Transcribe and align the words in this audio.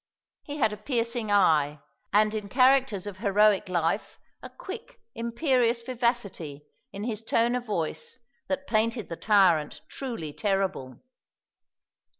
He 0.41 0.57
had 0.57 0.73
a 0.73 0.77
piercing 0.77 1.31
eye, 1.31 1.79
and 2.11 2.33
in 2.33 2.49
characters 2.49 3.05
of 3.05 3.19
heroic 3.19 3.69
life 3.69 4.17
a 4.41 4.49
quick 4.49 4.99
imperious 5.13 5.83
vivacity 5.83 6.65
in 6.91 7.03
his 7.03 7.23
tone 7.23 7.53
of 7.53 7.65
voice 7.67 8.17
that 8.47 8.65
painted 8.65 9.09
the 9.09 9.15
tyrant 9.15 9.81
truly 9.87 10.33
terrible. 10.33 11.01